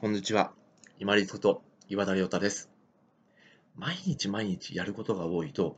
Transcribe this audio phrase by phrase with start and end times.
[0.00, 0.52] こんにちは。
[1.00, 2.70] 今立こと岩田亮太です。
[3.74, 5.76] 毎日毎日やることが多いと、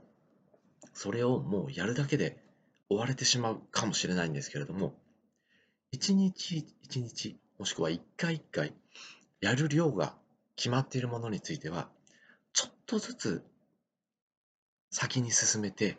[0.93, 2.36] それをもうやるだけで
[2.91, 4.92] 追われてしまうかもしれないんですけれども、
[5.91, 8.75] 一日一日、もしくは一回一回、
[9.41, 10.14] やる量が
[10.55, 11.89] 決まっているものについては、
[12.52, 13.43] ちょっとずつ
[14.91, 15.96] 先に進めて、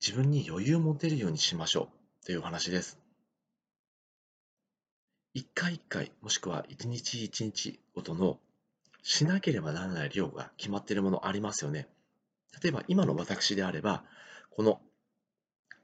[0.00, 1.88] 自分に余裕を持てるようにしましょ
[2.22, 3.07] うというお話です。
[5.38, 8.40] 一回一回、もしくは一日一日ごとの
[9.04, 11.86] しなければならない量が決まっているものありますよね。
[12.60, 14.02] 例えば今の私であれば、
[14.50, 14.80] この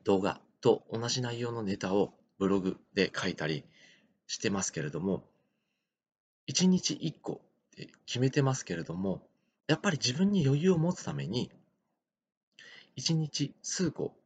[0.03, 3.65] 動画と同じ内容のネタをブログで書いたり
[4.27, 5.23] してますけれども、
[6.49, 9.23] 一日一個って決めてますけれども、
[9.69, 11.53] やっぱり自分に余裕を持つために、
[12.97, 14.17] 一日数個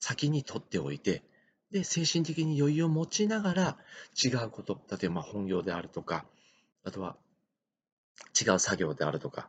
[0.00, 1.22] 先に取っておいて、
[1.74, 3.76] で、精神的に余裕を持ちながら
[4.24, 6.24] 違うこと、例えば本業であるとか、
[6.84, 7.16] あとは
[8.40, 9.48] 違う作業であるとか、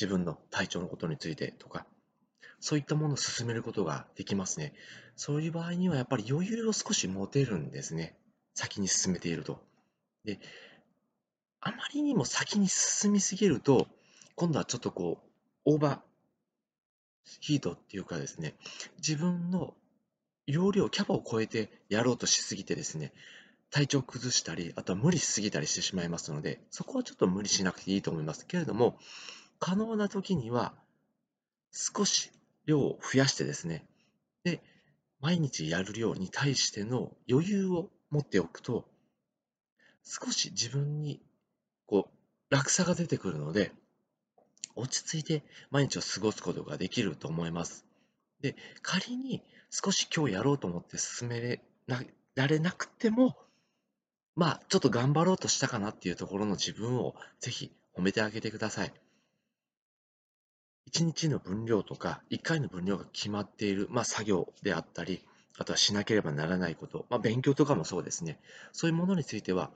[0.00, 1.84] 自分の体調のことについてとか、
[2.60, 4.72] そういったものを進めることができますね。
[5.16, 8.16] そういう場合にはやっぱり余裕を少し持てるんですね。
[8.54, 9.60] 先に進めていると。
[10.24, 10.40] で、
[11.60, 13.86] あまりにも先に進みすぎると、
[14.34, 15.18] 今度はちょっとこ
[15.66, 16.00] う、オーバー
[17.40, 18.54] ヒートっていうかですね、
[18.96, 19.74] 自分の
[20.46, 23.12] 容量、キャパを超えてやろうとしすぎてですね、
[23.70, 28.98] 体調崩したり、あとは無理しすぎたりしてしまいますので、そこはちょっと無理しなくていいと思いますけれども、
[29.58, 30.74] 可能な時には
[31.72, 32.30] 少し
[32.66, 33.86] 量を増やしてですね、
[34.44, 34.62] で、
[35.20, 38.88] 毎日やる量に対しての余裕を持っておくと、
[40.04, 41.20] 少し自分に
[41.86, 43.72] こう楽さが出てくるので、
[44.76, 47.85] 落ち着いて毎日を過ごすことができると思います。
[48.46, 51.60] で、仮に少し今日やろうと思って進め
[52.36, 53.36] られなくても、
[54.36, 58.92] まあ、ちょっと頑張ろうとしたかなっていうところの自分をぜひ褒めてあげてください。
[60.92, 65.24] 1日の分量とか、1回の分量が決まっている、まあ、作業であったり、
[65.58, 68.38] あとはしなければならないこと、まあ、勉強とかもそうですね。
[68.70, 69.72] そういうものについては、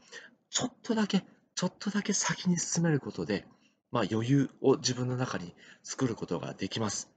[0.50, 1.24] ちょっとだけ、
[1.56, 3.46] ちょっとだけ先に進めることで、
[3.90, 7.08] まあ、余裕を自分の中に作ることができます。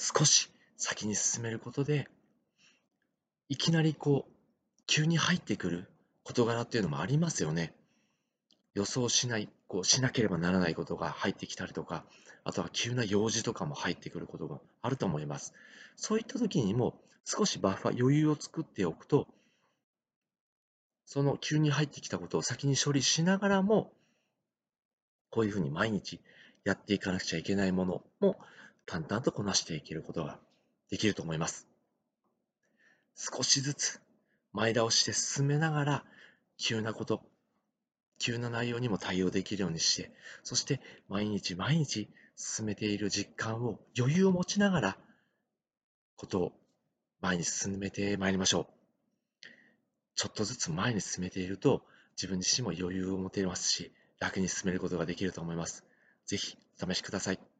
[0.00, 2.08] 少し先に進めることで、
[3.50, 4.32] いきなりこう、
[4.86, 5.90] 急に入ってくる
[6.24, 7.74] 事柄っていうのもありますよね。
[8.72, 12.06] 予想しない、こうしなければならないことが入ってきたりとか、
[12.44, 15.52] あとは急な用事とかも入ってくることがあると思います。
[15.96, 19.28] そういった時にも少しバッファ、余裕を作っておくと、
[21.04, 23.92] その急に入ってきたことを先に処理しながらも、
[25.28, 26.20] こういうふうに毎日
[26.64, 28.38] やっていかなくちゃいけないものも
[28.90, 30.40] 淡々とこなしていけることが
[30.90, 31.68] できると思います。
[33.14, 34.00] 少しずつ
[34.52, 36.04] 前倒しで進めながら、
[36.58, 37.22] 急なこと、
[38.18, 40.10] 急な内容にも対応できるようにして、
[40.42, 44.98] そして毎日毎日進めている実感を余裕を持ちながら、
[46.16, 46.52] ことを
[47.20, 49.46] 前に進めてまいりましょう。
[50.16, 51.84] ちょっとずつ前に進めていると、
[52.16, 55.84] 自分自身も余裕を持てますし、楽に進めることができると思います。
[56.26, 57.59] ぜひお試しください。